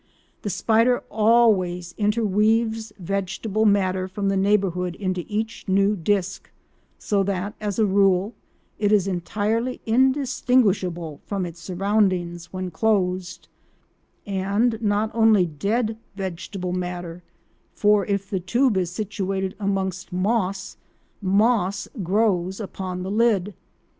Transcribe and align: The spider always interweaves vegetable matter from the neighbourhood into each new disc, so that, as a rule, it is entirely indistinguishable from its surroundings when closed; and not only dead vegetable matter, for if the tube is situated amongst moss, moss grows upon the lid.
The 0.41 0.49
spider 0.49 1.03
always 1.11 1.93
interweaves 1.95 2.91
vegetable 2.97 3.65
matter 3.65 4.07
from 4.07 4.29
the 4.29 4.35
neighbourhood 4.35 4.95
into 4.95 5.23
each 5.27 5.67
new 5.67 5.95
disc, 5.95 6.49
so 6.97 7.21
that, 7.21 7.53
as 7.61 7.77
a 7.77 7.85
rule, 7.85 8.33
it 8.79 8.91
is 8.91 9.05
entirely 9.07 9.79
indistinguishable 9.85 11.21
from 11.27 11.45
its 11.45 11.61
surroundings 11.61 12.51
when 12.51 12.71
closed; 12.71 13.47
and 14.25 14.75
not 14.81 15.11
only 15.13 15.45
dead 15.45 15.99
vegetable 16.15 16.73
matter, 16.73 17.21
for 17.75 18.03
if 18.07 18.27
the 18.27 18.39
tube 18.39 18.77
is 18.77 18.89
situated 18.89 19.53
amongst 19.59 20.11
moss, 20.11 20.77
moss 21.21 21.87
grows 22.03 22.59
upon 22.59 23.03
the 23.03 23.11
lid. 23.11 23.53